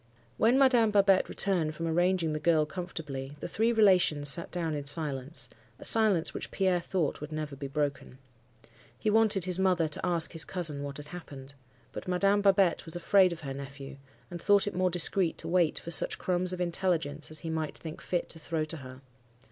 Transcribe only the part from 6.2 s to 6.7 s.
which